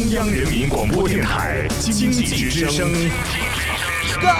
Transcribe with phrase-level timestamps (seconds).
[0.00, 2.90] 中央人民广播电台经济之声，
[4.22, 4.30] 高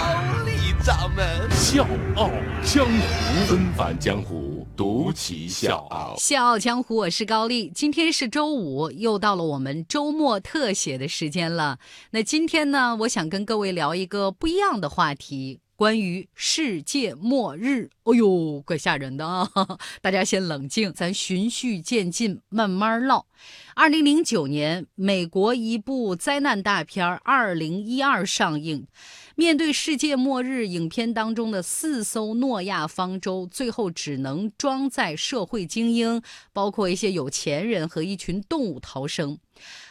[0.43, 2.31] 丽掌门笑傲
[2.63, 6.15] 江湖，纷繁江湖，独骑笑傲。
[6.17, 7.71] 笑傲江湖，我是高丽。
[7.75, 11.77] 今天是周五，又到了我们周末特写的时间了。
[12.09, 15.59] 那今天呢，我想跟各位聊一个不一样的话题。
[15.81, 19.49] 关于世界末日，哎呦，怪吓人的啊！
[19.99, 23.25] 大家先冷静，咱循序渐进，慢慢唠。
[23.73, 28.85] 二零零九年，美国一部灾难大片《二零一二》上映。
[29.33, 36.21] 面对世界末日，影片当中的四艘诺亚方舟，最后只能装载社会精英，
[36.53, 39.39] 包括一些有钱人和一群动物逃生。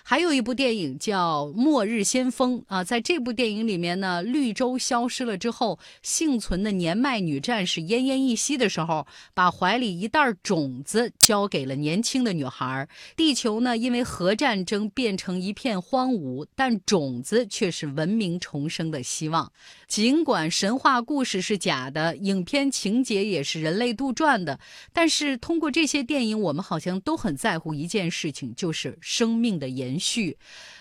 [0.03, 12.89] 还有一部电影叫《末日先锋》啊，在这部电影里面呢，绿洲消失了之后，幸存的年迈女战士奄奄一息的时候，把怀里一袋种子交给了年轻的女孩。
[13.15, 19.53] 地球呢，因为核战争变成一片荒芜，但种子却是文明重生的希望。
[19.87, 24.59] 尽管神话故事是假的，影片情节也是人类杜撰的，
[24.93, 30.39] 但是通过这些电影，我们好像都很在乎一件事情，就是生命的延续。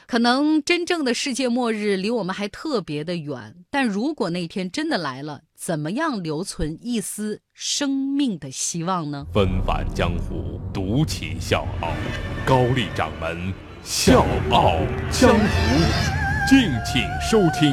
[0.08, 9.28] 可能真正的世界末日离我们还特别的远，但如果那天真的来了，怎么样留存一丝生命的希望呢？
[9.32, 11.92] 纷返江湖，独起笑傲，
[12.44, 14.80] 高丽掌门笑傲
[15.12, 15.46] 江湖，
[16.50, 17.72] 敬请收听。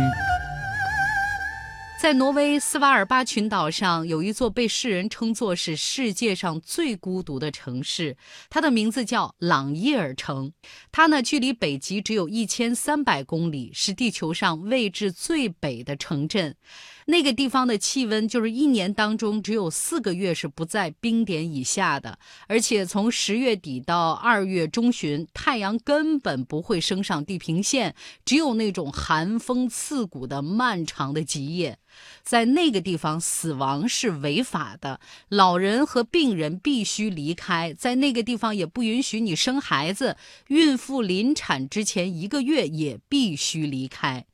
[1.98, 8.16] 在挪威斯瓦尔巴群岛上，有一座被世人称作是世界上最孤独的城市，
[8.50, 10.52] 它的名字叫朗伊尔城。
[10.92, 16.54] 它呢，距离北极只有一千三百公里，是地球上位置最北的城镇。
[17.08, 22.18] 那个地方的气温就是一年当中只有四个月是不在冰点以下的，
[22.48, 31.78] 而且从十月底到二月中旬，太阳根本不会升上地平线，只有那种寒风刺骨的漫长的极夜。
[32.24, 37.72] 在那个地方，死亡是违法的，老人和病人必须离开。
[37.72, 40.16] 在那个地方，也不允许你生孩子，
[40.48, 44.26] 孕妇临产之前一个月也必须离开。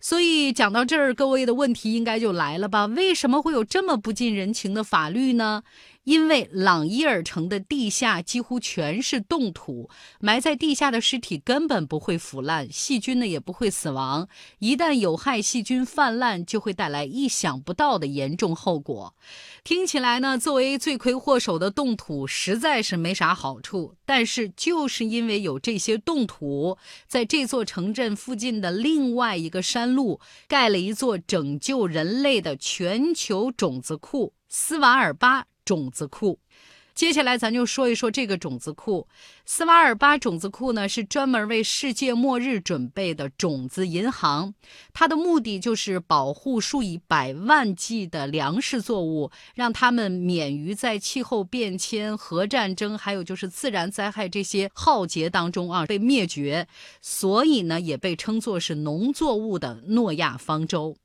[0.00, 2.86] 所以讲到这儿，各位的问题应该就来了吧？
[2.86, 5.62] 为什么会有这么不近人情的法律呢？
[6.04, 14.28] 因为朗伊尔城的地下几乎全是冻土，埋在地下的尸体根本不会腐烂，细菌呢也不会死亡。
[14.60, 19.14] 一旦有害细菌泛滥，就会带来意想不到的严重后果。
[19.62, 23.94] 听起来呢，作为罪魁祸首的冻土实在是没啥好处。
[24.06, 30.18] 但是就是因为有这些冻土，在这座城镇附近的另外一个山路，
[30.48, 35.46] 盖了一座拯救人类的全球种子库——斯瓦尔巴。
[35.70, 36.40] 种子库，
[36.96, 39.06] 接下来咱就说一说这个种子库。
[39.46, 44.52] 斯瓦尔巴种子库呢，是专门为世界末日准备的种子银行。
[44.92, 56.66] 它的目的就是保护数以百万计的粮食作物，让它们免于在气候变迁、核战争，还有就是自然灾害这些浩劫当中啊被灭绝。
[57.00, 60.96] 所以呢，也被称作是农作物的诺亚方舟。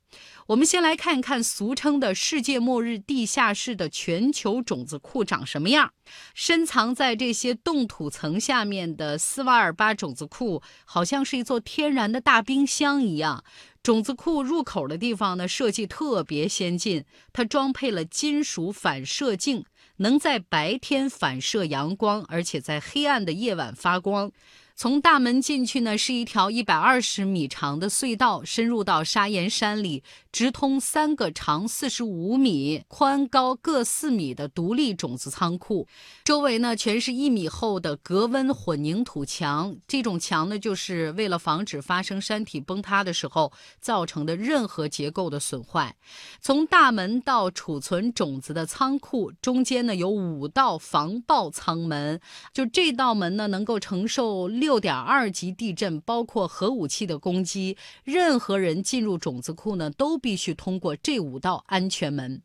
[0.47, 5.91] 我们先来看一看俗称的世界末日地下室的全球种子库长什么样。
[6.33, 13.43] 深藏在这些冻土层下面的斯瓦尔巴种子库，好像是一座天然的大冰箱一样。
[13.81, 19.65] 种子库入口的地方呢，设计特别先进，它装配了金属反射镜，
[19.97, 24.31] 能在白天反射阳光，而且在黑暗的夜晚发光。
[24.77, 30.03] 从大门进去呢，是一条一百二十米长的隧道，深入到砂岩山里，
[30.33, 35.87] 直通三个长四十五米、宽高各四米的独立种子仓库。
[36.25, 39.77] 周围呢，全是一米厚的隔温混凝土墙。
[39.87, 45.95] 这种墙呢，就是为了防止发生山体崩塌的时候造成的任何结构的损坏。
[46.41, 52.19] 从大门到储存种子的仓库中间呢，有五道防爆舱门，
[52.53, 54.49] 就这道门呢，能够承受。
[54.65, 62.41] 六点二级地震，包括核武器的攻击，任何人进入种子库呢，都必须通过这五道安全门。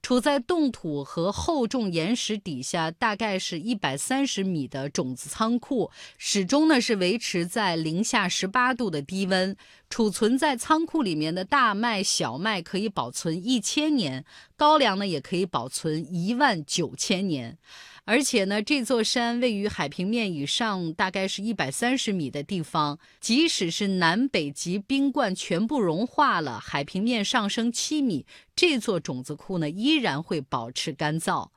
[0.00, 9.56] 处在冻土和厚重岩石底下，大概是一百三十米的种子仓库，始终呢是维持在零下十八度的低温。
[9.90, 14.24] 储存在仓库里面的大麦、小麦可以保存一千年，
[14.56, 17.58] 高粱呢也可以保存一万九千年。
[18.08, 23.00] 而且呢，这座山位于海平面以上，大概是一百三十米的地方。
[23.20, 28.24] 即使是南北极冰冠全部融化了，海平面上升七米，
[28.54, 31.48] 这座种子库呢依然会保持干燥。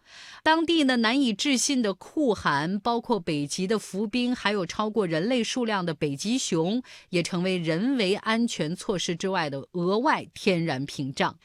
[0.42, 6.82] 当地呢难以置信的酷寒，包括北极的浮冰，还有超过人类数量的北极熊，
[7.12, 11.38] 也成为人为安全措施之外的额外天然屏障。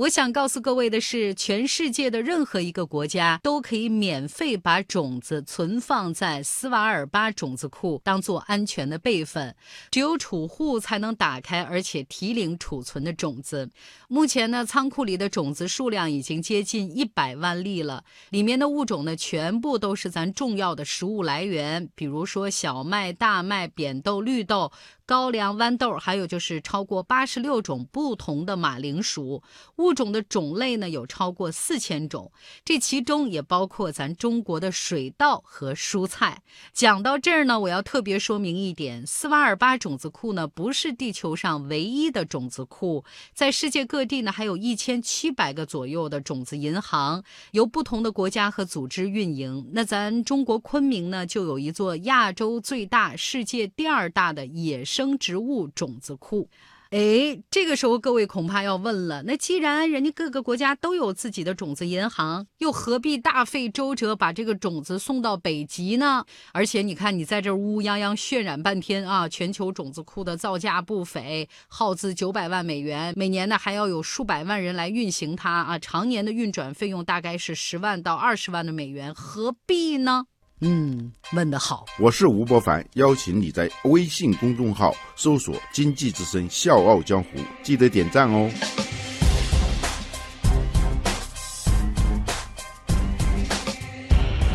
[0.00, 9.54] 我想告诉各位的是，全世界的任何一个国家都可以免费把种子存放在斯瓦尔巴种子库，当做安全的备份。
[9.90, 13.68] 只有储户才能打开而且提领储存的种子。
[14.08, 24.72] 目前呢，仓库里的种子数量已经接近一百万粒了，里面的物种呢，全部都是咱重要的食物来源，比如说小麦、大麦、扁豆、绿豆。
[25.10, 29.42] 高粱、豌豆，还有就是超过八十六种不同的马铃薯
[29.78, 32.30] 物种的种类呢，有超过四千种。
[32.64, 36.40] 这其中也包括咱中国的水稻和蔬菜。
[36.72, 43.04] 讲到这儿呢，我要特别说明一点：斯瓦尔巴种子库呢，不是地球上唯一的种子库，
[43.34, 49.70] 在世界各地呢，还有一千七百个左右的种子银行，由不同的国家和组织运营。
[49.72, 54.99] 那咱中国昆明呢，就有一座亚洲最大、世界第二大的野生。
[55.00, 56.50] 生植物种子库，
[56.90, 66.26] 哎，这个时候各位恐怕要问了，那既然人家各个国家都有自己的种子银行，又何必大费周折把这个种子送到北极呢？
[66.52, 80.26] 而且你看，你在这乌泱泱渲染半天啊，全球种子库的造价不菲，耗资九百万美元，每年呢还要有数百万人来运行它啊，常年的运转费用大概是十万到二十万的美元，何必呢？
[80.62, 81.86] 嗯，问得好。
[81.98, 87.30] 我是吴伯凡，邀请你在微信公众号搜索“经济之声笑傲江湖”，
[87.64, 88.50] 记得点赞哦。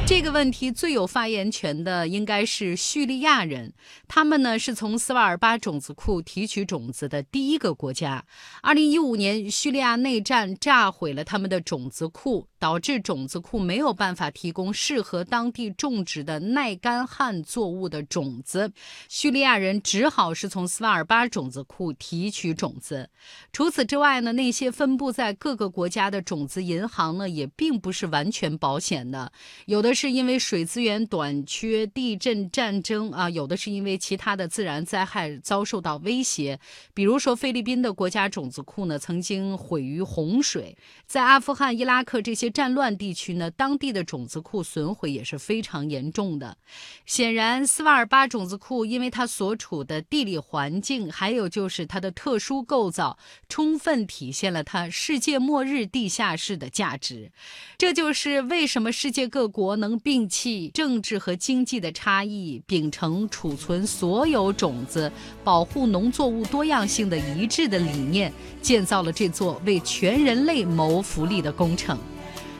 [0.07, 3.73] 这个问题最有发言权的应该是叙利亚人，
[4.07, 8.23] 他们呢是从斯瓦尔巴种子库提取种子的第一个国家。
[8.61, 12.47] 二零一五年，叙利亚内战炸毁了他们的种子库。
[12.57, 18.71] 导致种子库没有办法提供适合当地种植的耐干旱作物的种子，
[19.07, 23.07] 叙利亚人只好是从斯瓦尔巴种子库提取种子。
[23.53, 29.31] 除此之外呢，那些分布在各个国家的种子银行呢，也并不是完全保险的。
[29.67, 36.59] 有的是因为水资源短缺、地震、战争啊，有的是因为其他的自然灾害遭受到威胁。
[36.93, 40.75] 比如说，菲律宾的国家种子库呢，曾经毁于洪水；
[41.05, 42.51] 在阿富汗、伊拉克这些。
[42.55, 46.57] 战乱地区呢，当地的种子库损毁也是非常严重的。
[47.05, 53.17] 显然，斯瓦尔巴种子库因为它所处的地理环境，还有就是它的特殊构造，
[53.49, 57.31] 充分体现了它世界末日地下室的价值。
[57.77, 65.11] 这就是为什么世界各国能摒弃政治和经济的差异，秉承储存所有种子、
[65.43, 68.33] 保护农作物多样性的一致的理念，
[68.63, 71.95] 建造了这座为全人类谋福利的工程。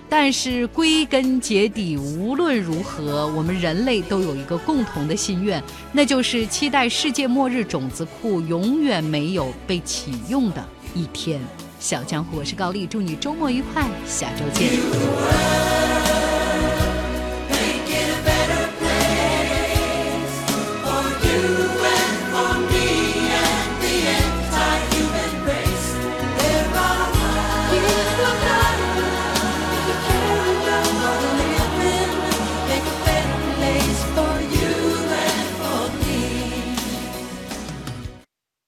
[0.08, 10.64] 但是归根结底，无论如何，我们人类都有一个共同的心愿，那就是期待世界末日种子库永远没有被启用的
[10.94, 11.42] 一天。
[11.80, 15.85] 小江湖，我是高丽，祝你周末愉快，下周见。